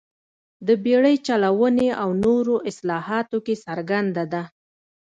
[0.67, 4.43] د بېړۍ چلونې او نورو اصلاحاتو کې څرګنده ده.